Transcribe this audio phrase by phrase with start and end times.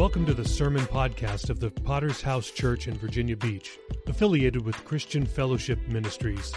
[0.00, 4.82] Welcome to the Sermon Podcast of the Potter's House Church in Virginia Beach, affiliated with
[4.86, 6.54] Christian Fellowship Ministries.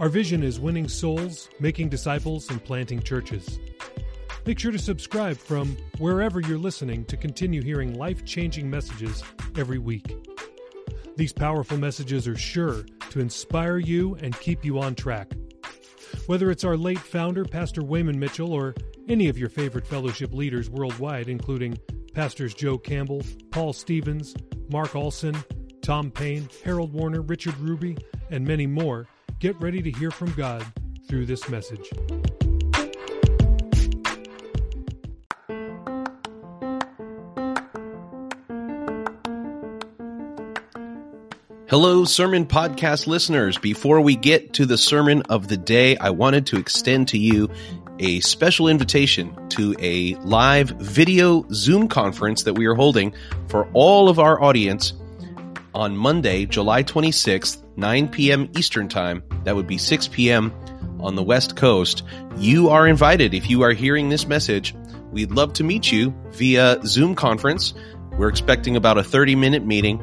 [0.00, 3.60] Our vision is winning souls, making disciples, and planting churches.
[4.46, 9.22] Make sure to subscribe from wherever you're listening to continue hearing life changing messages
[9.56, 10.28] every week.
[11.16, 15.34] These powerful messages are sure to inspire you and keep you on track.
[16.26, 18.74] Whether it's our late founder, Pastor Wayman Mitchell, or
[19.08, 21.78] any of your favorite fellowship leaders worldwide, including
[22.12, 24.34] Pastors Joe Campbell, Paul Stevens,
[24.68, 25.36] Mark Olson,
[25.82, 27.96] Tom Payne, Harold Warner, Richard Ruby,
[28.30, 29.06] and many more,
[29.38, 30.64] get ready to hear from God
[31.08, 31.88] through this message.
[41.70, 43.56] Hello, Sermon Podcast listeners.
[43.56, 47.48] Before we get to the sermon of the day, I wanted to extend to you
[48.00, 53.14] a special invitation to a live video Zoom conference that we are holding
[53.48, 54.94] for all of our audience
[55.74, 58.50] on Monday, July 26th, 9 p.m.
[58.56, 59.22] Eastern Time.
[59.44, 60.52] That would be 6 p.m.
[60.98, 62.02] on the West Coast.
[62.38, 63.34] You are invited.
[63.34, 64.74] If you are hearing this message,
[65.12, 67.74] we'd love to meet you via Zoom conference.
[68.12, 70.00] We're expecting about a 30 minute meeting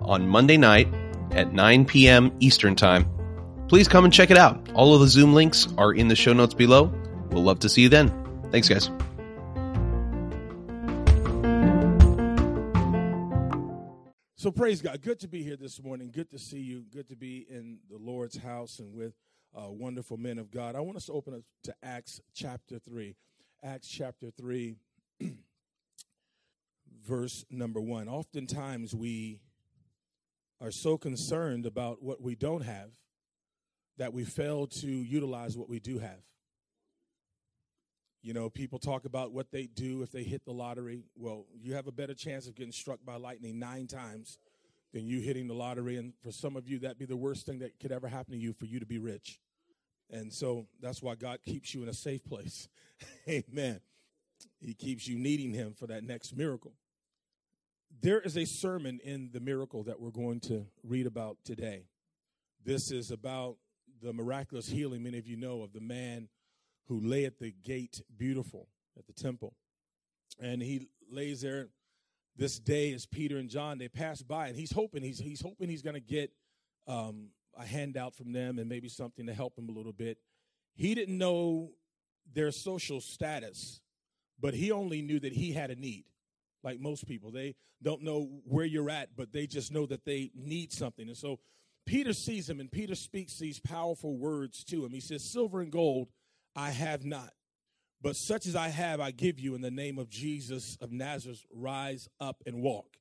[0.00, 0.88] on Monday night
[1.32, 2.32] at 9 p.m.
[2.40, 3.08] Eastern Time.
[3.68, 4.70] Please come and check it out.
[4.74, 6.92] All of the Zoom links are in the show notes below.
[7.30, 8.12] We'll love to see you then.
[8.50, 8.90] Thanks, guys.
[14.44, 15.00] So praise God.
[15.00, 16.10] Good to be here this morning.
[16.12, 16.84] Good to see you.
[16.92, 19.14] Good to be in the Lord's house and with
[19.56, 20.76] uh, wonderful men of God.
[20.76, 23.16] I want us to open up to Acts chapter 3.
[23.62, 24.76] Acts chapter 3,
[27.06, 28.06] verse number 1.
[28.06, 29.40] Oftentimes we
[30.60, 32.90] are so concerned about what we don't have
[33.96, 36.20] that we fail to utilize what we do have.
[38.24, 41.04] You know, people talk about what they do if they hit the lottery.
[41.14, 44.38] Well, you have a better chance of getting struck by lightning nine times
[44.94, 45.98] than you hitting the lottery.
[45.98, 48.38] And for some of you, that'd be the worst thing that could ever happen to
[48.38, 49.40] you for you to be rich.
[50.10, 52.66] And so that's why God keeps you in a safe place.
[53.28, 53.80] Amen.
[54.58, 56.72] He keeps you needing Him for that next miracle.
[58.00, 61.84] There is a sermon in the miracle that we're going to read about today.
[62.64, 63.56] This is about
[64.02, 66.28] the miraculous healing, many of you know, of the man
[66.88, 68.68] who lay at the gate beautiful
[68.98, 69.54] at the temple.
[70.40, 71.68] And he lays there
[72.36, 75.68] this day as Peter and John, they pass by, and he's hoping he's he's hoping
[75.68, 76.32] he's gonna get
[76.86, 80.18] um, a handout from them and maybe something to help him a little bit.
[80.74, 81.70] He didn't know
[82.32, 83.80] their social status,
[84.40, 86.04] but he only knew that he had a need.
[86.62, 90.30] Like most people, they don't know where you're at, but they just know that they
[90.34, 91.06] need something.
[91.06, 91.38] And so
[91.86, 94.92] Peter sees him, and Peter speaks these powerful words to him.
[94.92, 96.08] He says, Silver and gold
[96.56, 97.32] I have not.
[98.04, 101.44] But such as I have, I give you in the name of Jesus of Nazareth,
[101.50, 102.98] rise up and walk.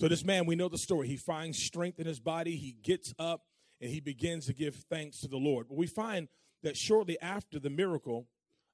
[0.00, 1.06] So, this man, we know the story.
[1.06, 3.42] He finds strength in his body, he gets up,
[3.80, 5.68] and he begins to give thanks to the Lord.
[5.68, 6.28] But we find
[6.62, 8.26] that shortly after the miracle,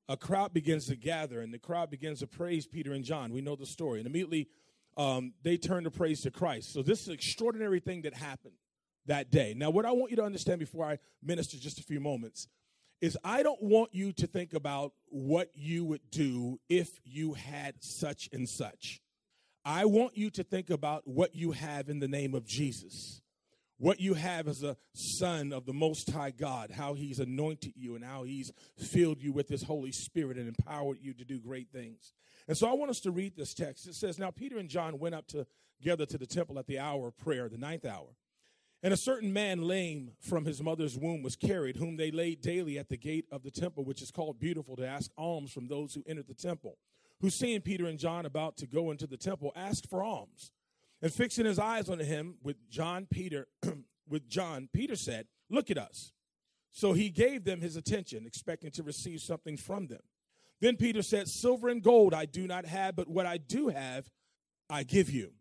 [0.09, 3.33] a crowd begins to gather, and the crowd begins to praise Peter and John.
[3.33, 3.99] We know the story.
[3.99, 4.49] And immediately,
[4.97, 6.73] um, they turn to praise to Christ.
[6.73, 8.55] So, this is an extraordinary thing that happened
[9.07, 9.55] that day.
[9.57, 12.47] Now, what I want you to understand before I minister just a few moments
[13.05, 17.75] is I don't want you to think about what you would do if you had
[17.81, 19.03] such and such.
[19.63, 23.21] I want you to think about what you have in the name of Jesus.
[23.77, 27.95] What you have as a son of the Most High God, how He's anointed you
[27.95, 31.69] and how He's filled you with His Holy Spirit and empowered you to do great
[31.71, 32.15] things.
[32.49, 33.87] And so I want us to read this text.
[33.87, 37.09] It says, Now Peter and John went up together to the temple at the hour
[37.09, 38.17] of prayer, the ninth hour.
[38.85, 42.79] And a certain man, lame from his mother's womb, was carried, whom they laid daily
[42.79, 45.95] at the gate of the temple, which is called Beautiful, to ask alms from those
[45.95, 46.77] who entered the temple.
[47.23, 50.53] Who, seeing Peter and John about to go into the temple, asked for alms.
[51.01, 53.49] And fixing his eyes on him with John Peter,
[54.07, 56.13] with John, Peter said, Look at us.
[56.71, 60.03] So he gave them his attention, expecting to receive something from them.
[60.61, 64.11] Then Peter said, Silver and gold I do not have, but what I do have,
[64.69, 65.33] I give you.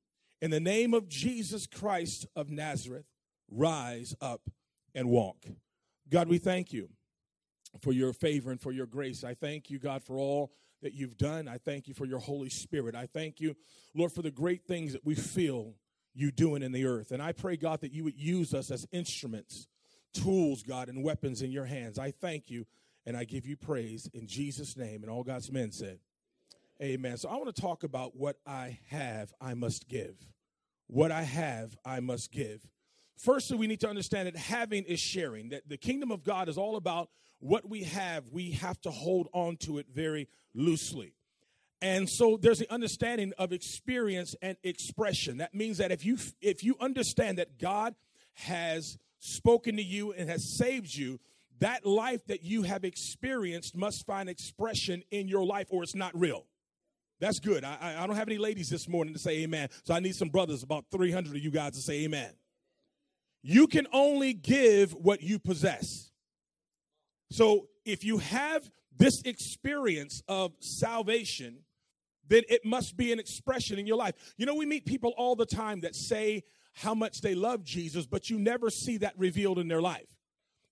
[0.41, 3.05] In the name of Jesus Christ of Nazareth,
[3.49, 4.41] rise up
[4.95, 5.45] and walk.
[6.09, 6.89] God, we thank you
[7.81, 9.23] for your favor and for your grace.
[9.23, 10.51] I thank you, God, for all
[10.81, 11.47] that you've done.
[11.47, 12.95] I thank you for your Holy Spirit.
[12.95, 13.55] I thank you,
[13.95, 15.75] Lord, for the great things that we feel
[16.13, 17.11] you doing in the earth.
[17.11, 19.67] And I pray, God, that you would use us as instruments,
[20.13, 21.97] tools, God, and weapons in your hands.
[21.97, 22.65] I thank you
[23.05, 25.01] and I give you praise in Jesus' name.
[25.01, 25.99] And all God's men said,
[26.81, 27.17] Amen.
[27.17, 30.15] So I want to talk about what I have, I must give.
[30.87, 32.67] What I have, I must give.
[33.17, 36.57] Firstly, we need to understand that having is sharing, that the kingdom of God is
[36.57, 38.29] all about what we have.
[38.31, 41.13] We have to hold on to it very loosely.
[41.81, 45.37] And so there's the understanding of experience and expression.
[45.37, 47.93] That means that if you if you understand that God
[48.35, 51.19] has spoken to you and has saved you,
[51.59, 56.17] that life that you have experienced must find expression in your life or it's not
[56.17, 56.45] real.
[57.19, 57.63] That's good.
[57.63, 59.69] I, I don't have any ladies this morning to say amen.
[59.83, 62.31] So I need some brothers, about 300 of you guys to say amen.
[63.43, 66.11] You can only give what you possess.
[67.29, 71.59] So if you have this experience of salvation,
[72.27, 74.15] then it must be an expression in your life.
[74.37, 76.43] You know, we meet people all the time that say
[76.73, 80.07] how much they love Jesus, but you never see that revealed in their life.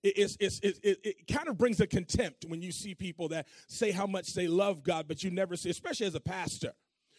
[0.04, 3.92] It, it, it, it kind of brings a contempt when you see people that say
[3.92, 6.74] how much they love God, but you never see, especially as a pastor.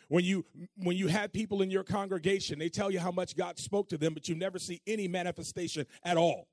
[0.08, 0.44] When you
[0.76, 3.98] when you have people in your congregation, they tell you how much God spoke to
[3.98, 6.48] them, but you never see any manifestation at all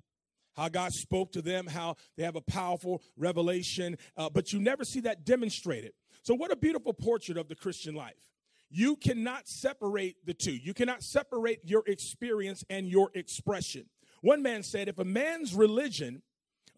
[0.60, 4.84] how God spoke to them, how they have a powerful revelation, uh, but you never
[4.84, 5.94] see that demonstrated.
[6.24, 8.30] So, what a beautiful portrait of the Christian life.
[8.70, 10.56] You cannot separate the two.
[10.56, 13.86] You cannot separate your experience and your expression.
[14.22, 16.22] One man said, if a man's religion,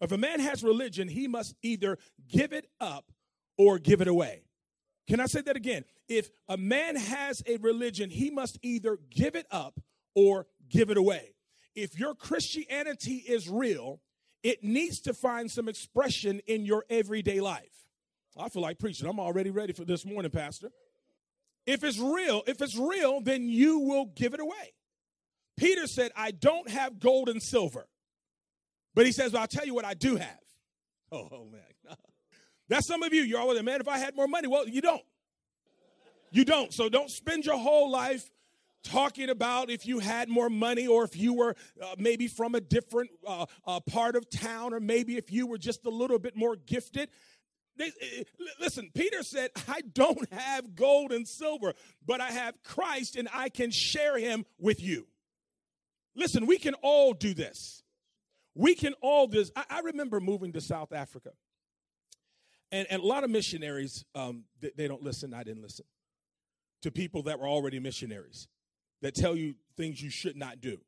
[0.00, 1.98] if a man has religion, he must either
[2.28, 3.12] give it up
[3.58, 4.44] or give it away.
[5.06, 5.84] Can I say that again?
[6.16, 9.80] If a man has a religion, he must either give it up
[10.14, 11.34] or give it away.
[11.74, 14.00] If your Christianity is real,
[14.42, 17.86] it needs to find some expression in your everyday life.
[18.36, 19.08] I feel like preaching.
[19.08, 20.70] I'm already ready for this morning, Pastor.
[21.66, 24.74] If it's real, if it's real, then you will give it away.
[25.56, 27.86] Peter said, I don't have gold and silver.
[28.94, 30.28] But he says, well, I'll tell you what I do have.
[31.14, 31.60] Oh, man.
[32.70, 33.20] That's some of you.
[33.20, 34.48] You're always, man, if I had more money.
[34.48, 35.02] Well, you don't.
[36.32, 36.72] You don't.
[36.72, 38.30] So don't spend your whole life
[38.82, 42.60] talking about if you had more money or if you were uh, maybe from a
[42.60, 46.34] different uh, uh, part of town or maybe if you were just a little bit
[46.34, 47.10] more gifted.
[47.76, 48.24] They, uh,
[48.58, 51.74] listen, Peter said, I don't have gold and silver,
[52.04, 55.06] but I have Christ and I can share him with you.
[56.16, 57.82] Listen, we can all do this.
[58.54, 59.52] We can all do this.
[59.54, 61.32] I, I remember moving to South Africa.
[62.70, 65.34] And, and a lot of missionaries, um, they, they don't listen.
[65.34, 65.84] I didn't listen
[66.82, 68.48] to people that were already missionaries
[69.00, 70.78] that tell you things you should not do.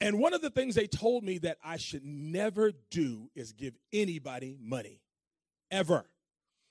[0.00, 3.74] And one of the things they told me that I should never do is give
[3.92, 5.00] anybody money
[5.70, 6.04] ever.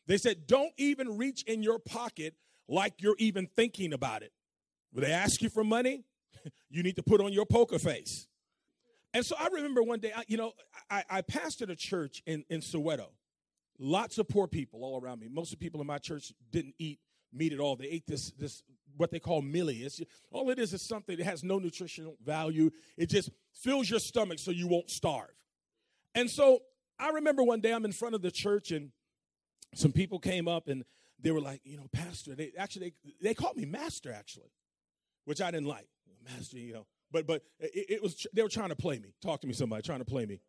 [0.07, 2.35] They said, don't even reach in your pocket
[2.67, 4.31] like you're even thinking about it.
[4.91, 6.03] When they ask you for money,
[6.69, 8.27] you need to put on your poker face.
[9.13, 10.53] And so I remember one day, I, you know,
[10.89, 13.07] I, I pastored a church in, in Soweto.
[13.79, 15.27] Lots of poor people all around me.
[15.31, 16.99] Most of the people in my church didn't eat
[17.33, 17.75] meat at all.
[17.75, 18.63] They ate this, this
[18.97, 19.77] what they call millie.
[19.77, 20.01] It's,
[20.31, 22.71] all it is is something that has no nutritional value.
[22.97, 25.33] It just fills your stomach so you won't starve.
[26.15, 26.59] And so
[26.99, 28.91] I remember one day I'm in front of the church and
[29.75, 30.83] some people came up and
[31.19, 32.35] they were like, you know, pastor.
[32.35, 34.51] They actually they, they called me master actually,
[35.25, 35.87] which I didn't like.
[36.23, 36.85] Master, you know.
[37.11, 39.13] But but it, it was they were trying to play me.
[39.21, 40.39] Talk to me, somebody trying to play me.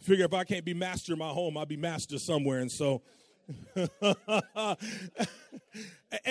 [0.00, 2.60] Figure if I can't be master in my home, I'll be master somewhere.
[2.60, 3.02] And so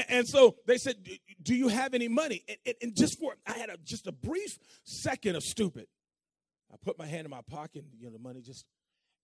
[0.10, 0.96] and so they said,
[1.42, 4.58] "Do you have any money?" And, and, just for I had a, just a brief
[4.84, 5.88] second of stupid.
[6.74, 8.66] I put my hand in my pocket, you know, the money just,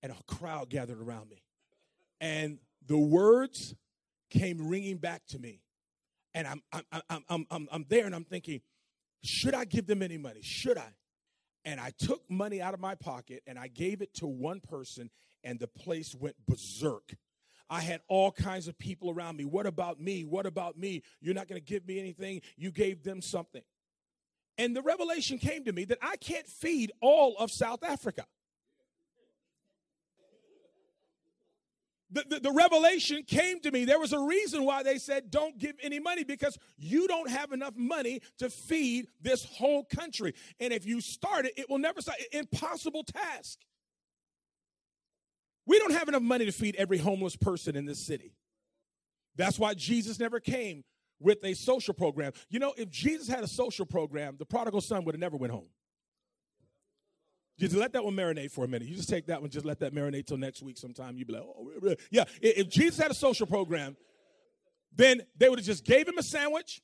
[0.01, 1.43] and a crowd gathered around me,
[2.21, 3.75] and the words
[4.29, 5.61] came ringing back to me,
[6.33, 8.61] and I'm I'm I'm I'm I'm, I'm there, and I'm thinking,
[9.23, 10.41] should I give them any money?
[10.41, 10.93] Should I?
[11.63, 15.09] And I took money out of my pocket and I gave it to one person,
[15.43, 17.13] and the place went berserk.
[17.71, 19.45] I had all kinds of people around me.
[19.45, 20.25] What about me?
[20.25, 21.03] What about me?
[21.21, 22.41] You're not going to give me anything.
[22.57, 23.61] You gave them something.
[24.57, 28.25] And the revelation came to me that I can't feed all of South Africa.
[32.13, 33.85] The, the, the, revelation came to me.
[33.85, 37.53] There was a reason why they said, don't give any money because you don't have
[37.53, 40.33] enough money to feed this whole country.
[40.59, 42.17] And if you start it, it will never start.
[42.33, 43.59] Impossible task.
[45.71, 48.33] We don't have enough money to feed every homeless person in this city.
[49.37, 50.83] That's why Jesus never came
[51.17, 52.33] with a social program.
[52.49, 55.53] You know, if Jesus had a social program, the prodigal son would have never went
[55.53, 55.69] home.
[57.57, 58.89] Just let that one marinate for a minute.
[58.89, 61.15] You just take that one, just let that marinate till next week sometime.
[61.15, 62.25] You'd be like, oh, yeah.
[62.41, 63.95] If Jesus had a social program,
[64.93, 66.81] then they would have just gave him a sandwich,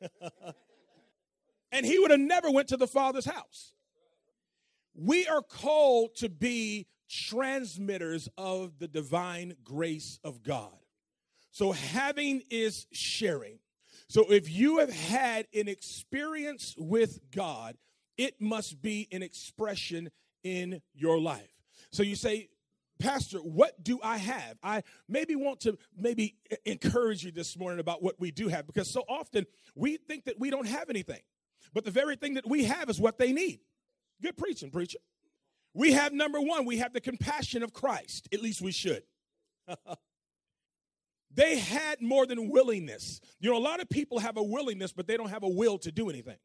[1.72, 3.74] and he would have never went to the Father's house.
[4.94, 10.72] We are called to be transmitters of the divine grace of God.
[11.50, 13.60] So, having is sharing.
[14.08, 17.76] So, if you have had an experience with God,
[18.18, 20.10] it must be an expression
[20.42, 21.52] in your life.
[21.92, 22.48] So, you say,
[22.98, 24.56] Pastor, what do I have?
[24.62, 28.88] I maybe want to maybe encourage you this morning about what we do have because
[28.88, 31.20] so often we think that we don't have anything.
[31.72, 33.60] But the very thing that we have is what they need.
[34.22, 34.98] Good preaching, preacher.
[35.74, 38.28] We have number one, we have the compassion of Christ.
[38.32, 39.02] At least we should.
[41.34, 43.20] they had more than willingness.
[43.40, 45.78] You know, a lot of people have a willingness, but they don't have a will
[45.78, 46.36] to do anything.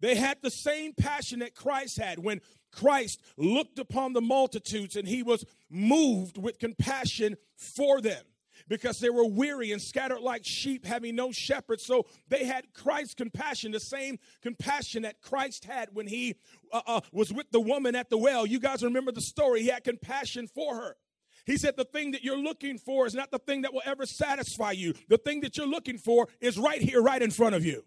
[0.00, 2.40] They had the same passion that Christ had when
[2.70, 8.22] Christ looked upon the multitudes and he was moved with compassion for them
[8.68, 11.80] because they were weary and scattered like sheep, having no shepherd.
[11.80, 16.36] So they had Christ's compassion, the same compassion that Christ had when he
[16.72, 18.46] uh, uh, was with the woman at the well.
[18.46, 19.62] You guys remember the story.
[19.62, 20.96] He had compassion for her.
[21.46, 24.06] He said, The thing that you're looking for is not the thing that will ever
[24.06, 24.94] satisfy you.
[25.08, 27.84] The thing that you're looking for is right here, right in front of you.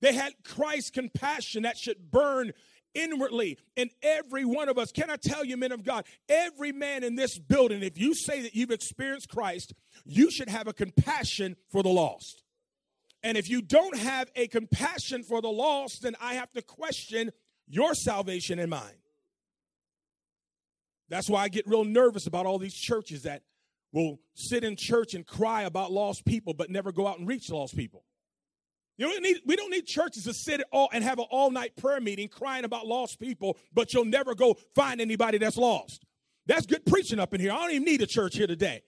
[0.00, 2.52] They had Christ's compassion that should burn
[2.94, 4.92] inwardly in every one of us.
[4.92, 8.42] Can I tell you, men of God, every man in this building, if you say
[8.42, 9.72] that you've experienced Christ,
[10.04, 12.42] you should have a compassion for the lost.
[13.22, 17.30] And if you don't have a compassion for the lost, then I have to question
[17.68, 18.98] your salvation and mine.
[21.08, 23.42] That's why I get real nervous about all these churches that
[23.92, 27.50] will sit in church and cry about lost people but never go out and reach
[27.50, 28.04] lost people.
[29.02, 31.50] You don't need, we don't need churches to sit at all and have an all
[31.50, 36.04] night prayer meeting crying about lost people, but you'll never go find anybody that's lost.
[36.46, 37.50] That's good preaching up in here.
[37.50, 38.82] I don't even need a church here today.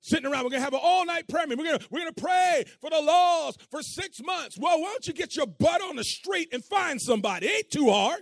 [0.00, 1.64] Sitting around, we're gonna have an all night prayer meeting.
[1.64, 4.56] We're gonna, we're gonna pray for the lost for six months.
[4.60, 7.46] Well, why don't you get your butt on the street and find somebody?
[7.46, 8.20] It ain't too hard.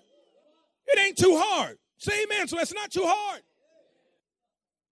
[0.86, 1.76] It ain't too hard.
[1.98, 2.48] Say amen.
[2.48, 3.42] So that's not too hard.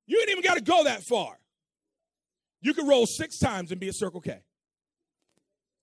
[0.06, 1.38] You ain't even got to go that far.
[2.60, 4.42] You can roll six times and be a Circle K.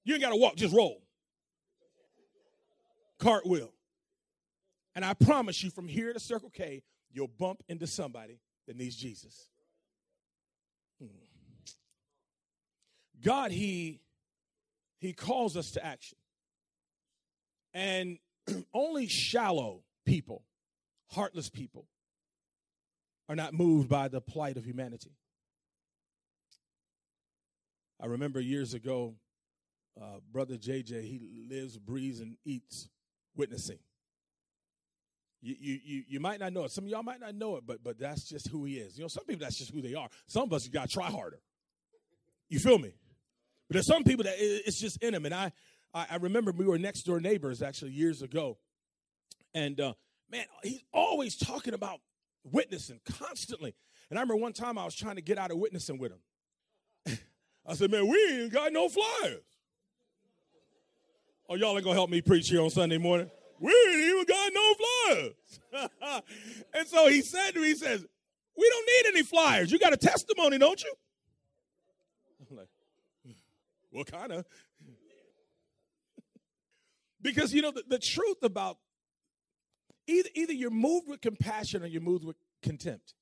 [0.04, 1.02] You ain't got to walk, just roll.
[3.20, 3.72] Cartwheel.
[4.96, 8.96] And I promise you, from here to Circle K, you'll bump into somebody that needs
[8.96, 9.50] Jesus.
[11.00, 11.08] Hmm.
[13.24, 14.02] God, He
[15.00, 16.18] He calls us to action.
[17.74, 18.18] And
[18.74, 20.44] only shallow people,
[21.08, 21.86] heartless people,
[23.28, 25.12] are not moved by the plight of humanity.
[28.02, 29.16] I remember years ago,
[30.02, 32.90] uh, brother JJ, he lives, breathes, and eats
[33.36, 33.80] witnessing.
[35.42, 36.72] You, you, you, you might not know it.
[36.72, 38.98] Some of y'all might not know it, but, but that's just who he is.
[38.98, 40.10] You know, some people, that's just who they are.
[40.28, 41.40] Some of us, you got to try harder.
[42.50, 42.94] You feel me?
[43.68, 45.26] But there's some people that it's just in them.
[45.26, 45.52] And I,
[45.94, 48.58] I remember we were next door neighbors actually years ago.
[49.54, 49.94] And uh,
[50.30, 52.00] man, he's always talking about
[52.44, 53.76] witnessing constantly.
[54.10, 57.20] And I remember one time I was trying to get out of witnessing with him.
[57.68, 59.44] I said, man, we ain't got no flyers.
[61.50, 63.30] Oh, y'all ain't gonna help me preach here on Sunday morning.
[63.60, 66.24] We ain't even got no flyers.
[66.76, 68.06] and so he said to me, he says,
[68.56, 69.72] We don't need any flyers.
[69.72, 70.94] You got a testimony, don't you?
[72.52, 72.70] I'm like,
[73.90, 74.46] What kind of?
[77.22, 78.78] because you know the, the truth about
[80.08, 83.16] either either you're moved with compassion or you're moved with contempt.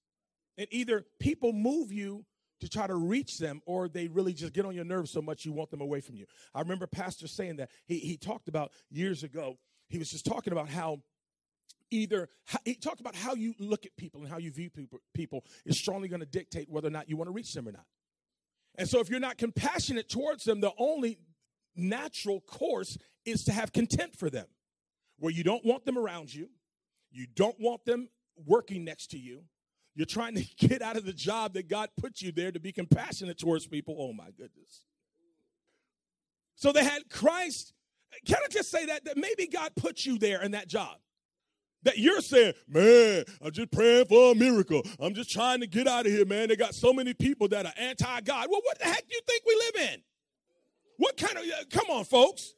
[0.57, 2.25] And either people move you
[2.61, 5.45] to try to reach them, or they really just get on your nerves so much
[5.45, 6.25] you want them away from you.
[6.53, 7.69] I remember Pastor saying that.
[7.85, 9.57] He, he talked about years ago,
[9.89, 11.01] he was just talking about how
[11.89, 12.29] either
[12.65, 15.79] he talked about how you look at people and how you view people, people is
[15.79, 17.85] strongly going to dictate whether or not you want to reach them or not.
[18.77, 21.17] And so if you're not compassionate towards them, the only
[21.75, 24.47] natural course is to have contempt for them,
[25.17, 26.49] where you don't want them around you,
[27.11, 28.09] you don't want them
[28.45, 29.43] working next to you,
[29.97, 32.71] you're trying to get out of the job that God put you there to be
[32.71, 33.97] compassionate towards people.
[33.99, 34.85] Oh my goodness.
[36.55, 37.73] So they had Christ.
[38.25, 40.97] Can I just say that, that maybe God put you there in that job?
[41.83, 44.83] That you're saying, man, I'm just praying for a miracle.
[44.99, 46.49] I'm just trying to get out of here, man.
[46.49, 48.47] They got so many people that are anti God.
[48.49, 50.01] Well, what the heck do you think we live in?
[50.97, 52.53] What kind of, uh, come on, folks.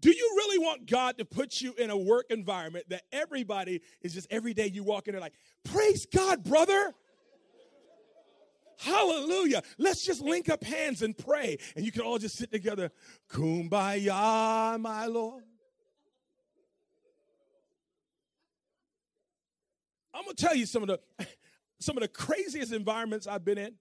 [0.00, 4.14] Do you really want God to put you in a work environment that everybody is
[4.14, 6.94] just every day you walk in there like, praise God, brother?
[8.78, 9.62] Hallelujah.
[9.76, 11.58] Let's just link up hands and pray.
[11.74, 12.92] And you can all just sit together.
[13.28, 15.42] Kumbaya, my Lord.
[20.14, 21.00] I'm gonna tell you some of the
[21.80, 23.74] some of the craziest environments I've been in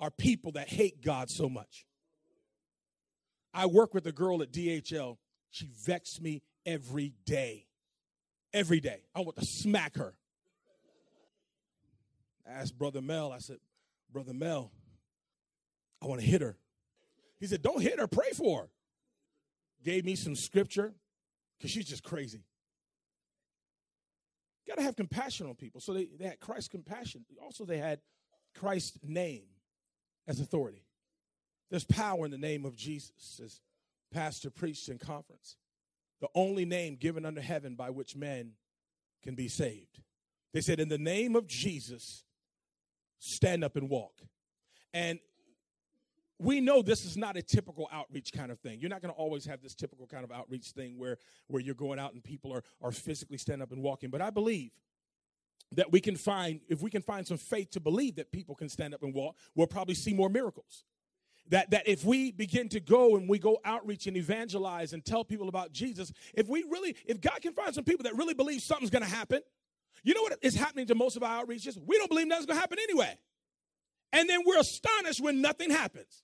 [0.00, 1.86] are people that hate God so much.
[3.54, 5.18] I work with a girl at DHL
[5.56, 7.64] she vexed me every day.
[8.52, 9.00] Every day.
[9.14, 10.14] I want to smack her.
[12.46, 13.56] I asked Brother Mel, I said,
[14.12, 14.70] Brother Mel,
[16.02, 16.58] I want to hit her.
[17.40, 18.68] He said, Don't hit her, pray for her.
[19.82, 20.92] Gave me some scripture
[21.56, 22.44] because she's just crazy.
[24.68, 25.80] got to have compassion on people.
[25.80, 27.24] So they, they had Christ's compassion.
[27.42, 28.00] Also, they had
[28.54, 29.46] Christ's name
[30.28, 30.84] as authority.
[31.70, 33.60] There's power in the name of Jesus, as
[34.10, 35.56] Pastor preached in conference.
[36.20, 38.52] The only name given under heaven by which men
[39.22, 40.00] can be saved.
[40.52, 42.24] They said, In the name of Jesus,
[43.18, 44.22] stand up and walk.
[44.94, 45.18] And
[46.38, 48.78] we know this is not a typical outreach kind of thing.
[48.80, 51.74] You're not going to always have this typical kind of outreach thing where, where you're
[51.74, 54.10] going out and people are, are physically standing up and walking.
[54.10, 54.70] But I believe
[55.72, 58.68] that we can find, if we can find some faith to believe that people can
[58.68, 60.84] stand up and walk, we'll probably see more miracles.
[61.50, 65.24] That, that if we begin to go and we go outreach and evangelize and tell
[65.24, 68.62] people about Jesus, if we really, if God can find some people that really believe
[68.62, 69.42] something's to happen,
[70.02, 71.78] you know what is happening to most of our outreaches?
[71.84, 73.16] We don't believe nothing's to happen anyway.
[74.12, 76.22] And then we're astonished when nothing happens.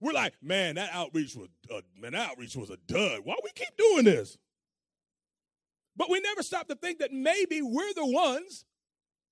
[0.00, 3.20] We're like, man, that outreach was uh, man, that outreach was a dud.
[3.24, 4.38] Why we keep doing this?
[5.96, 8.64] But we never stop to think that maybe we're the ones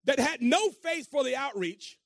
[0.05, 1.99] that had no faith for the outreach,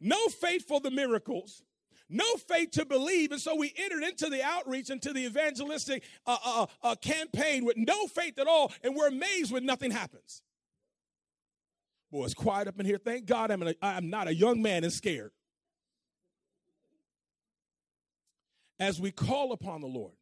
[0.00, 1.62] no faith for the miracles,
[2.08, 6.38] no faith to believe, and so we entered into the outreach, into the evangelistic uh,
[6.44, 10.42] uh, uh, campaign with no faith at all, and we're amazed when nothing happens.
[12.10, 12.98] Boy, it's quiet up in here.
[12.98, 15.32] Thank God I'm, a, I'm not a young man and scared.
[18.80, 20.14] As we call upon the Lord,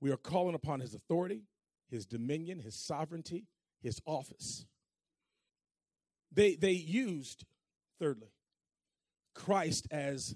[0.00, 1.42] we are calling upon his authority,
[1.90, 3.46] his dominion, his sovereignty,
[3.82, 4.66] his office.
[6.32, 7.44] They, they used,
[7.98, 8.28] thirdly,
[9.44, 10.34] Christ as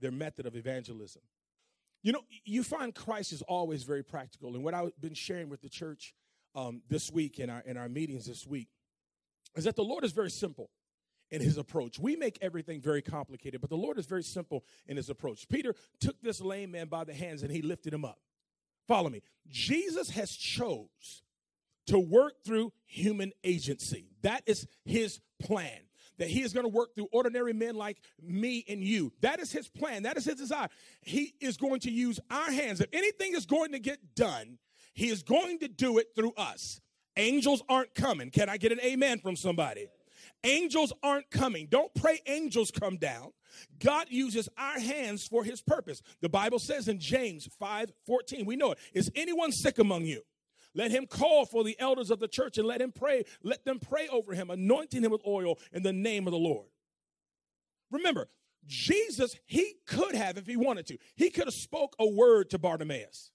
[0.00, 1.22] their method of evangelism.
[2.02, 4.54] You know, you find Christ is always very practical.
[4.54, 6.14] And what I've been sharing with the church
[6.54, 8.68] um, this week in our, in our meetings this week
[9.56, 10.70] is that the Lord is very simple
[11.30, 11.98] in his approach.
[11.98, 15.48] We make everything very complicated, but the Lord is very simple in his approach.
[15.48, 18.20] Peter took this lame man by the hands and he lifted him up.
[18.86, 19.22] Follow me.
[19.48, 21.22] Jesus has chose
[21.88, 24.10] to work through human agency.
[24.22, 25.85] That is his plan.
[26.18, 29.12] That he is going to work through ordinary men like me and you.
[29.20, 30.04] That is his plan.
[30.04, 30.68] That is his desire.
[31.02, 32.80] He is going to use our hands.
[32.80, 34.58] If anything is going to get done,
[34.94, 36.80] he is going to do it through us.
[37.16, 38.30] Angels aren't coming.
[38.30, 39.88] Can I get an amen from somebody?
[40.44, 41.66] Angels aren't coming.
[41.70, 43.32] Don't pray angels come down.
[43.82, 46.02] God uses our hands for his purpose.
[46.20, 48.78] The Bible says in James 5 14, we know it.
[48.92, 50.22] Is anyone sick among you?
[50.76, 53.24] Let him call for the elders of the church and let him pray.
[53.42, 56.66] Let them pray over him, anointing him with oil in the name of the Lord.
[57.90, 58.28] Remember,
[58.66, 62.58] Jesus, he could have, if he wanted to, he could have spoke a word to
[62.58, 63.30] Bartimaeus.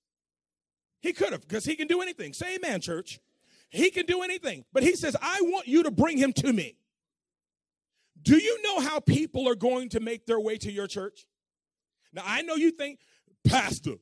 [1.01, 2.33] He could have, because he can do anything.
[2.33, 3.19] Say amen, church.
[3.71, 4.65] He can do anything.
[4.71, 6.75] But he says, I want you to bring him to me.
[8.21, 11.25] Do you know how people are going to make their way to your church?
[12.13, 12.99] Now, I know you think,
[13.43, 13.95] Pastor.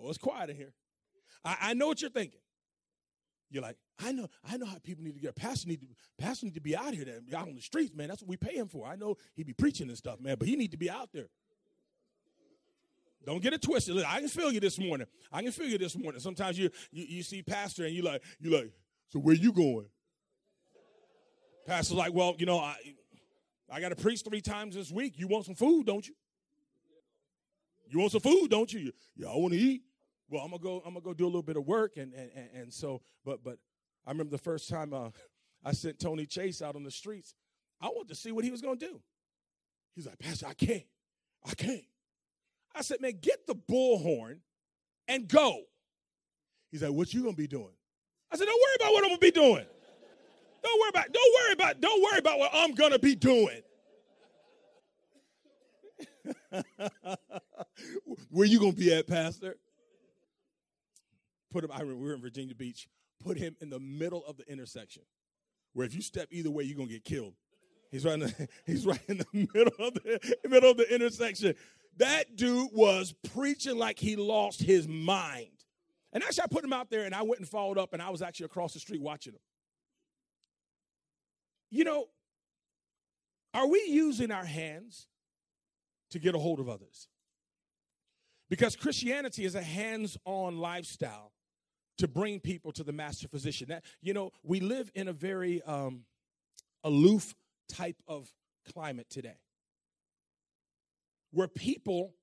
[0.00, 0.72] Oh, it's quiet in here.
[1.44, 2.40] I, I know what you're thinking.
[3.50, 5.34] You're like, I know, I know how people need to get.
[5.34, 5.86] Pastor need to,
[6.18, 8.08] pastor need to be out here, there, out on the streets, man.
[8.08, 8.86] That's what we pay him for.
[8.86, 11.26] I know he'd be preaching and stuff, man, but he need to be out there.
[13.26, 14.02] Don't get it twisted.
[14.04, 15.06] I can feel you this morning.
[15.30, 16.20] I can feel you this morning.
[16.20, 18.72] Sometimes you you, you see pastor and you like you like.
[19.08, 19.86] So where you going?
[21.66, 22.76] Pastor's like, well, you know, I,
[23.70, 25.18] I got to preach three times this week.
[25.18, 26.14] You want some food, don't you?
[27.90, 28.92] You want some food, don't you?
[29.16, 29.82] Yeah, I want to eat.
[30.30, 30.82] Well, I'm gonna go.
[30.86, 33.02] I'm gonna go do a little bit of work, and and and so.
[33.24, 33.58] But but
[34.06, 35.10] I remember the first time uh,
[35.64, 37.34] I sent Tony Chase out on the streets.
[37.80, 39.00] I wanted to see what he was gonna do.
[39.94, 40.84] He's like, Pastor, I can't.
[41.44, 41.84] I can't.
[42.74, 44.38] I said, man, get the bullhorn
[45.08, 45.62] and go.
[46.70, 47.72] He's like, what you gonna be doing?
[48.30, 49.66] I said, don't worry about what I'm gonna be doing.
[50.62, 53.62] Don't worry about, don't worry about, don't worry about what I'm gonna be doing.
[58.30, 59.56] Where you gonna be at, Pastor?
[61.50, 61.70] Put him.
[61.72, 62.88] I remember we were in Virginia Beach.
[63.22, 65.02] Put him in the middle of the intersection,
[65.74, 67.34] where if you step either way, you're gonna get killed.
[67.90, 68.14] He's right.
[68.14, 71.54] In the, he's right in the middle of the middle of the intersection.
[71.96, 75.48] That dude was preaching like he lost his mind.
[76.12, 78.10] And actually, I put him out there, and I went and followed up, and I
[78.10, 79.40] was actually across the street watching him.
[81.70, 82.06] You know,
[83.54, 85.06] are we using our hands
[86.10, 87.08] to get a hold of others?
[88.48, 91.32] Because Christianity is a hands on lifestyle
[92.00, 93.68] to bring people to the master physician.
[93.68, 96.04] That, you know, we live in a very um,
[96.82, 97.34] aloof
[97.68, 98.30] type of
[98.72, 99.38] climate today
[101.30, 102.14] where people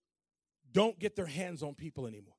[0.71, 2.33] don't get their hands on people anymore.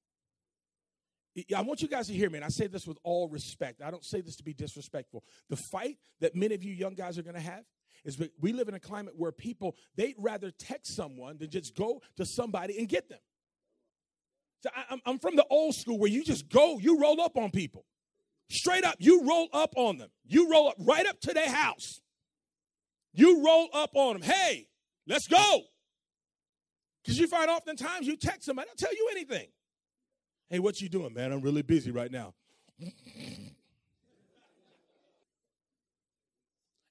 [1.57, 3.81] I want you guys to hear me, and I say this with all respect.
[3.81, 5.23] I don't say this to be disrespectful.
[5.49, 7.65] The fight that many of you young guys are going to have
[8.05, 12.03] is we live in a climate where people they'd rather text someone than just go
[12.17, 13.21] to somebody and get them.
[14.61, 17.51] So I, I'm from the old school where you just go, you roll up on
[17.51, 17.85] people.
[18.51, 20.09] Straight up, you roll up on them.
[20.27, 22.01] You roll up right up to their house.
[23.13, 24.23] You roll up on them.
[24.23, 24.69] Hey,
[25.07, 25.63] let's go.
[27.03, 29.49] Because you find oftentimes you text somebody, don't tell you anything.
[30.51, 31.33] Hey, what you doing, man?
[31.33, 32.35] I'm really busy right now.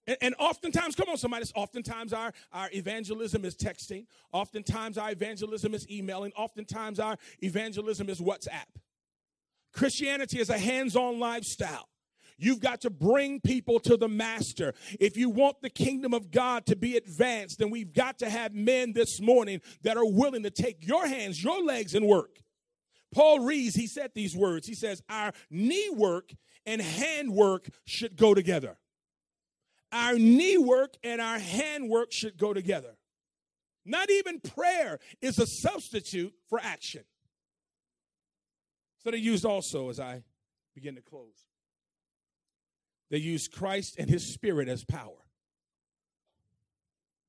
[0.08, 4.06] And, and, oftentimes, come on, somebody, oftentimes our, our evangelism is texting.
[4.32, 6.32] Oftentimes our evangelism is emailing.
[6.34, 8.66] Oftentimes our evangelism is WhatsApp.
[9.74, 11.90] Christianity is a hands on lifestyle.
[12.40, 14.74] You've got to bring people to the master.
[15.00, 18.54] If you want the kingdom of God to be advanced, then we've got to have
[18.54, 22.40] men this morning that are willing to take your hands, your legs, and work.
[23.14, 24.68] Paul Rees, he said these words.
[24.68, 26.32] He says, Our knee work
[26.66, 28.78] and hand work should go together.
[29.92, 32.98] Our knee work and our hand work should go together.
[33.86, 37.04] Not even prayer is a substitute for action.
[39.04, 40.24] So they used also, as I
[40.76, 41.46] begin to close,
[43.10, 45.26] they used Christ and his spirit as power.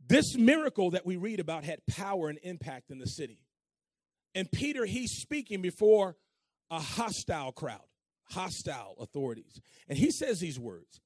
[0.09, 3.39] This miracle that we read about had power and impact in the city.
[4.35, 6.17] And Peter, he's speaking before
[6.71, 7.87] a hostile crowd,
[8.31, 9.61] hostile authorities.
[9.89, 11.01] And he says these words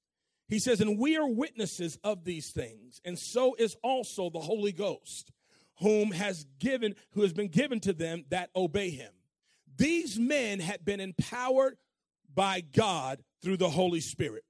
[0.53, 4.73] he says, And we are witnesses of these things, and so is also the Holy
[4.73, 5.33] Ghost,
[5.79, 9.11] whom has given, who has been given to them that obey him.
[9.79, 11.79] These men had been empowered
[12.35, 14.45] by God through the Holy Spirit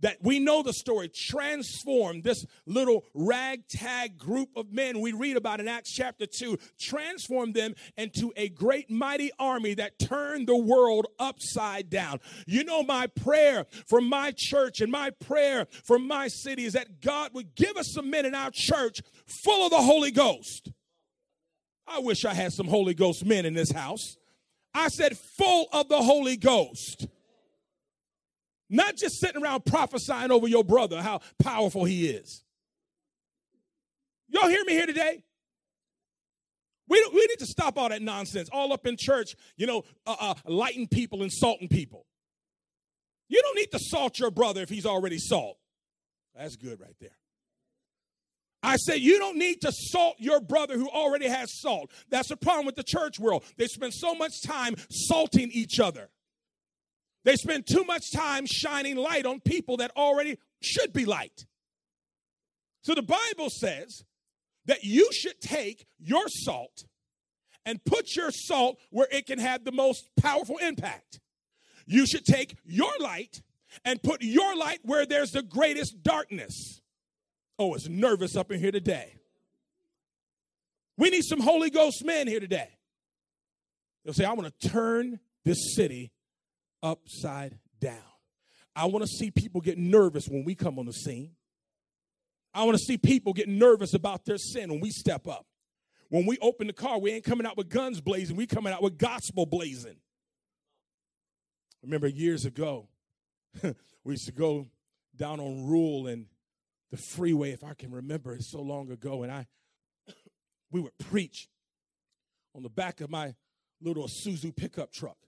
[0.00, 5.60] that we know the story transformed this little ragtag group of men we read about
[5.60, 11.06] in Acts chapter 2, transformed them into a great mighty army that turned the world
[11.18, 12.20] upside down.
[12.46, 17.00] You know, my prayer for my church and my prayer for my city is that
[17.00, 19.00] God would give us some men in our church
[19.44, 20.70] full of the Holy Ghost.
[21.86, 24.16] I wish I had some Holy Ghost men in this house.
[24.74, 27.06] I said, full of the Holy Ghost.
[28.68, 32.42] Not just sitting around prophesying over your brother how powerful he is.
[34.28, 35.22] Y'all hear me here today?
[36.88, 40.16] We, we need to stop all that nonsense, all up in church, you know, uh,
[40.18, 42.06] uh, lighting people, insulting people.
[43.28, 45.58] You don't need to salt your brother if he's already salt.
[46.34, 47.16] That's good right there.
[48.62, 51.90] I said, you don't need to salt your brother who already has salt.
[52.10, 53.44] That's the problem with the church world.
[53.56, 56.10] They spend so much time salting each other.
[57.26, 61.44] They spend too much time shining light on people that already should be light.
[62.82, 64.04] So the Bible says
[64.66, 66.84] that you should take your salt
[67.66, 71.18] and put your salt where it can have the most powerful impact.
[71.84, 73.42] You should take your light
[73.84, 76.80] and put your light where there's the greatest darkness.
[77.58, 79.16] Oh, it's nervous up in here today.
[80.96, 82.68] We need some Holy Ghost men here today.
[84.04, 86.12] They'll say, I want to turn this city
[86.82, 88.02] upside down.
[88.74, 91.32] I want to see people get nervous when we come on the scene.
[92.52, 95.46] I want to see people get nervous about their sin when we step up.
[96.08, 98.82] When we open the car, we ain't coming out with guns blazing, we coming out
[98.82, 99.96] with gospel blazing.
[101.82, 102.88] remember years ago,
[103.62, 104.68] we used to go
[105.16, 106.26] down on Rule and
[106.90, 109.46] the freeway, if I can remember, it's so long ago, and I
[110.70, 111.48] we would preach
[112.54, 113.34] on the back of my
[113.80, 115.18] little Isuzu pickup truck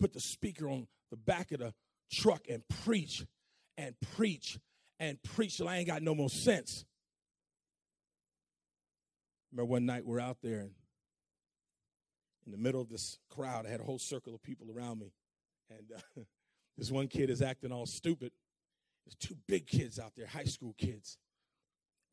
[0.00, 1.74] put the speaker on the back of the
[2.10, 3.24] truck and preach
[3.76, 4.58] and preach
[4.98, 6.84] and preach till I ain't got no more sense.
[9.52, 10.70] Remember one night we're out there and
[12.46, 15.12] in the middle of this crowd, I had a whole circle of people around me.
[15.68, 16.22] And uh,
[16.78, 18.32] this one kid is acting all stupid.
[19.04, 21.16] There's two big kids out there, high school kids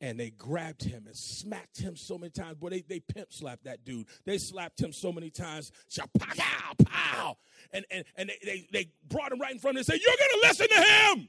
[0.00, 2.56] and they grabbed him and smacked him so many times.
[2.56, 4.06] Boy, they, they pimp slapped that dude.
[4.24, 5.72] They slapped him so many times.
[6.18, 7.36] Pow, pow.
[7.72, 10.00] And, and, and they, they, they brought him right in front of him and said,
[10.00, 11.28] You're going to listen to him.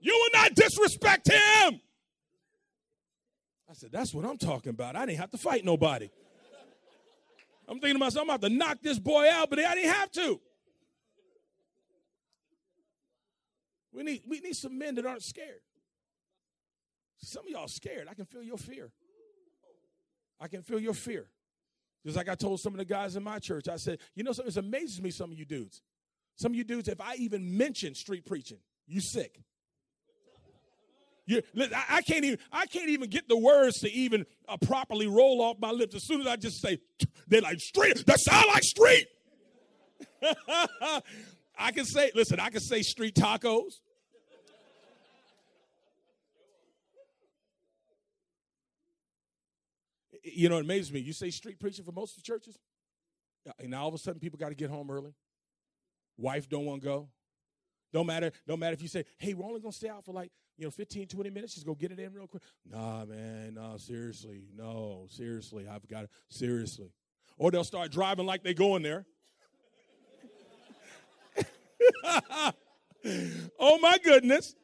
[0.00, 1.80] You will not disrespect him.
[3.70, 4.96] I said, That's what I'm talking about.
[4.96, 6.10] I didn't have to fight nobody.
[7.68, 10.10] I'm thinking to myself, I'm about to knock this boy out, but I didn't have
[10.12, 10.40] to.
[13.92, 15.60] We need, we need some men that aren't scared.
[17.18, 18.08] Some of y'all scared.
[18.10, 18.90] I can feel your fear.
[20.40, 21.26] I can feel your fear.
[22.04, 24.32] Just like I told some of the guys in my church, I said, you know,
[24.32, 25.82] something that amazes me, some of you dudes.
[26.36, 29.40] Some of you dudes, if I even mention street preaching, you sick.
[31.26, 31.42] You,
[31.74, 35.56] I can't even I can't even get the words to even uh, properly roll off
[35.58, 35.96] my lips.
[35.96, 36.78] As soon as I just say,
[37.26, 38.06] they're like street.
[38.06, 39.08] That sound like street.
[41.58, 43.80] I can say, listen, I can say street tacos.
[50.34, 51.00] You know, it amazes me.
[51.00, 52.58] You say street preaching for most of the churches?
[53.48, 55.14] Uh, and now all of a sudden people got to get home early.
[56.18, 57.08] Wife don't want to go.
[57.92, 58.32] Don't matter.
[58.46, 60.64] Don't matter if you say, hey, we're only going to stay out for like, you
[60.64, 61.54] know, 15, 20 minutes.
[61.54, 62.42] Just go get it in real quick.
[62.70, 63.54] Nah, man.
[63.54, 64.44] No, seriously.
[64.56, 65.66] No, seriously.
[65.68, 66.10] I've got it.
[66.28, 66.90] Seriously.
[67.38, 69.06] Or they'll start driving like they going there.
[73.58, 74.54] oh, my goodness.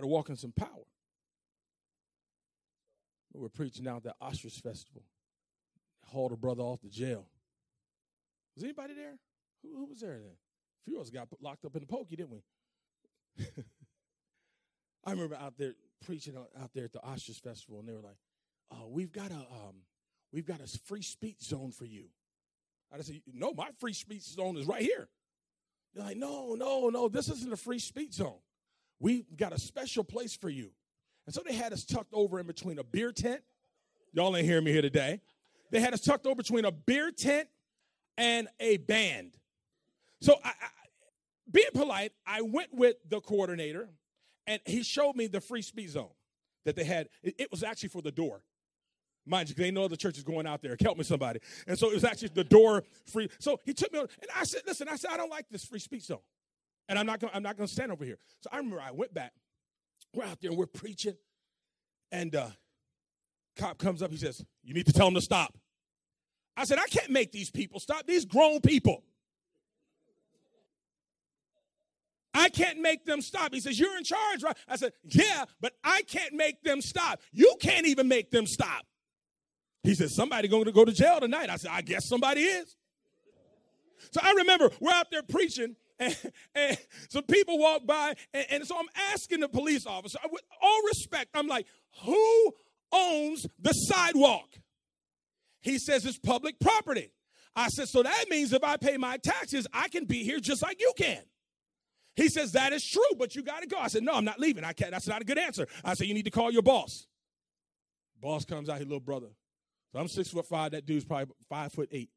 [0.00, 0.86] Got to walk in some power.
[3.34, 5.02] We were preaching out at the Ostrich Festival.
[6.06, 7.26] Hauled a brother off the jail.
[8.54, 9.18] Was anybody there?
[9.62, 10.32] Who, who was there then?
[10.32, 13.44] A few of us got locked up in the pokey, didn't we?
[15.04, 15.74] I remember out there
[16.06, 18.16] preaching out there at the Ostrich Festival, and they were like,
[18.72, 19.82] oh, "We've got a um,
[20.32, 22.04] we've got a free speech zone for you."
[22.90, 25.10] I said, "No, my free speech zone is right here."
[25.92, 28.38] They're like, "No, no, no, this isn't a free speech zone.
[29.00, 30.70] We've got a special place for you."
[31.26, 33.42] And so they had us tucked over in between a beer tent.
[34.12, 35.20] Y'all ain't hearing me here today.
[35.70, 37.48] They had us tucked over between a beer tent
[38.18, 39.38] and a band.
[40.20, 40.68] So, I, I,
[41.50, 43.88] being polite, I went with the coordinator,
[44.46, 46.10] and he showed me the free speech zone
[46.64, 47.08] that they had.
[47.22, 48.42] It, it was actually for the door.
[49.26, 50.76] Mind you, they know the church is going out there.
[50.80, 51.40] Help me, somebody.
[51.66, 53.28] And so it was actually the door free.
[53.38, 55.64] So he took me on, and I said, "Listen," I said, "I don't like this
[55.64, 56.18] free speech zone,
[56.90, 57.32] and I'm not going.
[57.32, 59.32] I'm not to stand over here." So I remember I went back.
[60.12, 61.16] We're out there and we're preaching,
[62.12, 62.50] and uh,
[63.56, 64.10] cop comes up.
[64.10, 65.56] He says, "You need to tell them to stop."
[66.56, 68.06] I said, "I can't make these people stop.
[68.06, 69.04] These grown people."
[72.32, 73.52] I can't make them stop.
[73.52, 74.56] He says, You're in charge, right?
[74.68, 77.20] I said, Yeah, but I can't make them stop.
[77.32, 78.86] You can't even make them stop.
[79.82, 81.50] He says, Somebody going to go to jail tonight.
[81.50, 82.76] I said, I guess somebody is.
[84.12, 86.16] So I remember we're out there preaching, and,
[86.54, 90.82] and some people walk by, and, and, so I'm asking the police officer, with all
[90.86, 91.66] respect, I'm like,
[92.04, 92.52] Who
[92.90, 94.48] owns the sidewalk?
[95.60, 97.12] He says it's public property.
[97.54, 100.62] I said, So that means if I pay my taxes, I can be here just
[100.62, 101.22] like you can.
[102.16, 103.78] He says, That is true, but you got to go.
[103.78, 104.64] I said, No, I'm not leaving.
[104.64, 104.90] I can't.
[104.90, 105.66] That's not a good answer.
[105.84, 107.06] I said, You need to call your boss.
[108.20, 109.28] Boss comes out, here, little brother.
[109.92, 110.72] So I'm six foot five.
[110.72, 112.10] That dude's probably five foot eight.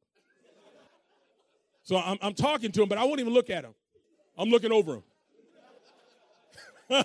[1.84, 3.74] So I'm, I'm talking to him, but I won't even look at him.
[4.38, 5.04] I'm looking over him.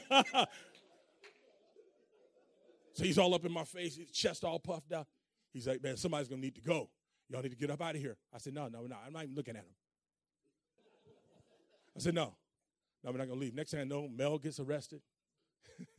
[2.93, 5.07] so he's all up in my face, his chest all puffed out.
[5.53, 6.89] He's like, man, somebody's gonna need to go.
[7.29, 8.17] Y'all need to get up out of here.
[8.35, 9.75] I said, no, no, no, I'm not even looking at him.
[11.97, 12.35] I said, no,
[13.03, 13.55] no, we're not gonna leave.
[13.55, 15.01] Next thing I know, Mel gets arrested.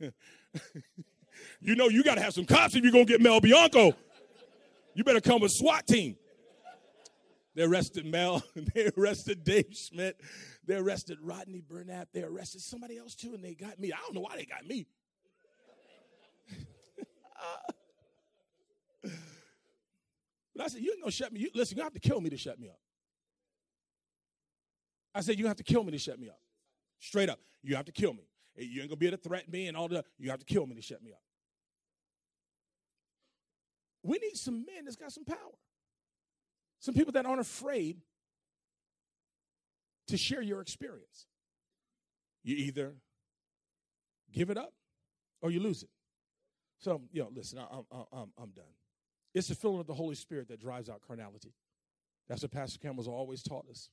[0.00, 3.92] you know, you gotta have some cops if you're gonna get Mel Bianco.
[4.94, 6.16] You better come with SWAT team.
[7.54, 8.42] They arrested Mel.
[8.74, 10.20] They arrested Dave Schmidt.
[10.66, 12.08] They arrested Rodney Burnett.
[12.12, 13.92] They arrested somebody else too, and they got me.
[13.92, 14.86] I don't know why they got me.
[19.02, 21.40] but I said, You ain't gonna shut me.
[21.40, 22.78] You, listen, you have to kill me to shut me up.
[25.14, 26.38] I said, You have to kill me to shut me up.
[27.00, 27.40] Straight up.
[27.62, 28.28] You have to kill me.
[28.56, 30.04] You ain't gonna be able to threaten me and all that.
[30.18, 31.20] You have to kill me to shut me up.
[34.02, 35.36] We need some men that's got some power.
[36.80, 37.98] Some people that aren't afraid
[40.08, 41.26] to share your experience.
[42.42, 42.94] You either
[44.32, 44.72] give it up
[45.42, 45.90] or you lose it.
[46.78, 48.64] So, you know, listen, I, am I'm, I'm done.
[49.34, 51.52] It's the filling of the Holy Spirit that drives out carnality.
[52.28, 53.90] That's what Pastor Campbell's always taught us.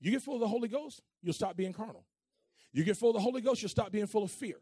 [0.00, 2.04] You get full of the Holy Ghost, you'll stop being carnal.
[2.72, 4.56] You get full of the Holy Ghost, you'll stop being full of fear.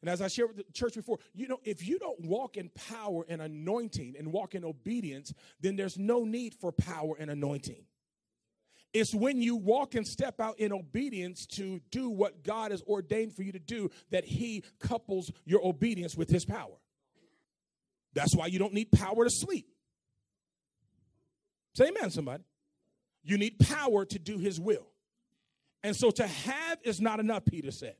[0.00, 2.70] And as I shared with the church before, you know, if you don't walk in
[2.70, 7.84] power and anointing and walk in obedience, then there's no need for power and anointing.
[8.92, 13.34] It's when you walk and step out in obedience to do what God has ordained
[13.34, 16.78] for you to do that He couples your obedience with His power.
[18.14, 19.68] That's why you don't need power to sleep.
[21.74, 22.42] Say amen, somebody.
[23.22, 24.86] You need power to do His will.
[25.82, 27.96] And so to have is not enough, Peter said.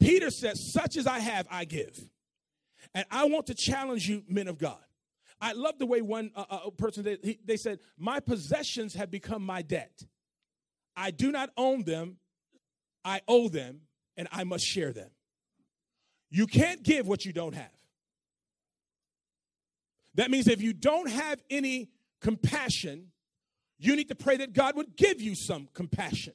[0.00, 1.98] Peter says, Such as I have, I give.
[2.94, 4.78] And I want to challenge you, men of God.
[5.40, 9.44] I love the way one uh, uh, person, they, they said, My possessions have become
[9.44, 10.04] my debt.
[10.96, 12.18] I do not own them,
[13.04, 13.80] I owe them,
[14.16, 15.10] and I must share them.
[16.30, 17.70] You can't give what you don't have.
[20.14, 23.08] That means if you don't have any compassion,
[23.78, 26.34] you need to pray that God would give you some compassion.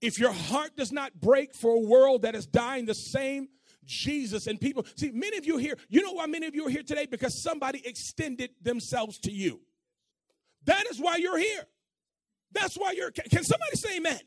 [0.00, 3.48] If your heart does not break for a world that is dying the same
[3.84, 6.70] Jesus and people, see, many of you here, you know why many of you are
[6.70, 7.06] here today?
[7.06, 9.60] Because somebody extended themselves to you.
[10.64, 11.66] That is why you're here.
[12.52, 13.10] That's why you're.
[13.10, 14.20] Can somebody say amen?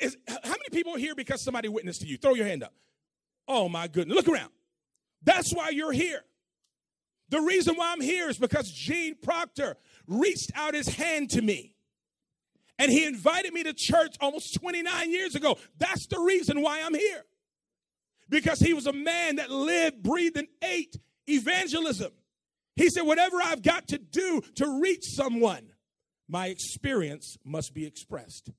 [0.00, 2.16] Is, how many people are here because somebody witnessed to you?
[2.16, 2.74] Throw your hand up.
[3.48, 4.16] Oh my goodness.
[4.16, 4.50] Look around.
[5.22, 6.24] That's why you're here.
[7.30, 11.71] The reason why I'm here is because Gene Proctor reached out his hand to me.
[12.82, 15.56] And he invited me to church almost 29 years ago.
[15.78, 17.24] That's the reason why I'm here.
[18.28, 20.96] Because he was a man that lived, breathed, and ate
[21.28, 22.10] evangelism.
[22.74, 25.68] He said, Whatever I've got to do to reach someone,
[26.26, 28.50] my experience must be expressed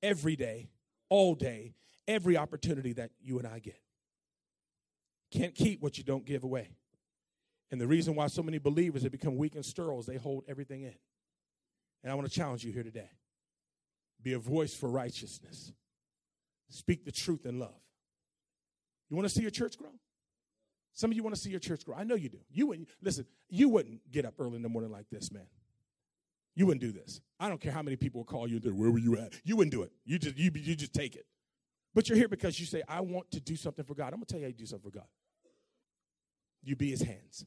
[0.00, 0.70] every day,
[1.08, 1.74] all day,
[2.06, 3.80] every opportunity that you and I get.
[5.32, 6.76] Can't keep what you don't give away.
[7.72, 10.44] And the reason why so many believers have become weak and sterile is they hold
[10.46, 10.94] everything in.
[12.04, 13.10] And I want to challenge you here today.
[14.22, 15.72] Be a voice for righteousness.
[16.68, 17.80] Speak the truth in love.
[19.08, 19.92] You want to see your church grow?
[20.94, 21.96] Some of you want to see your church grow.
[21.96, 22.38] I know you do.
[22.50, 25.46] You wouldn't listen, you wouldn't get up early in the morning like this, man.
[26.54, 27.20] You wouldn't do this.
[27.40, 29.32] I don't care how many people call you and say, where were you at?
[29.44, 29.92] You wouldn't do it.
[30.04, 31.26] You just you, you just take it.
[31.94, 34.08] But you're here because you say, I want to do something for God.
[34.08, 35.06] I'm gonna tell you how you do something for God.
[36.62, 37.44] You be his hands.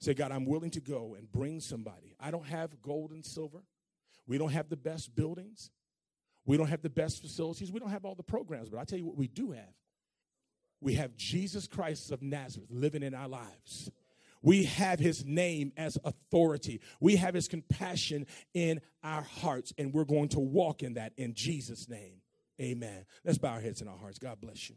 [0.00, 2.14] Say, God, I'm willing to go and bring somebody.
[2.20, 3.62] I don't have gold and silver.
[4.28, 5.70] We don't have the best buildings.
[6.44, 7.72] We don't have the best facilities.
[7.72, 8.68] We don't have all the programs.
[8.70, 9.74] But I tell you what we do have.
[10.80, 13.90] We have Jesus Christ of Nazareth living in our lives.
[14.42, 16.80] We have his name as authority.
[17.00, 21.34] We have his compassion in our hearts, and we're going to walk in that in
[21.34, 22.20] Jesus' name.
[22.60, 23.04] Amen.
[23.24, 24.18] Let's bow our heads in our hearts.
[24.18, 24.76] God bless you.